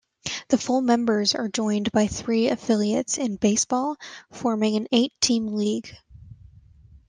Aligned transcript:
The 0.47 0.57
full 0.57 0.81
members 0.81 1.35
are 1.35 1.47
joined 1.47 1.91
by 1.91 2.07
three 2.07 2.47
affiliates 2.49 3.19
in 3.19 3.35
baseball, 3.35 3.97
forming 4.31 4.75
an 4.75 4.87
eight-team 4.91 5.53
league. 5.53 5.95